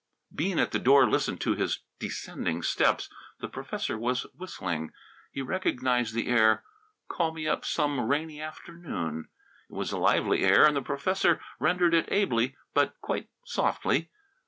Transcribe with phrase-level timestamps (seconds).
[0.33, 3.07] Bean, at the door, listened to his descending steps.
[3.39, 4.93] The professor was whistling.
[5.31, 6.63] He recognized the air,
[7.07, 9.29] "Call Me Up Some Rainy Afternoon."
[9.69, 14.09] It was a lively air and the professor rendered it ably but quite softly.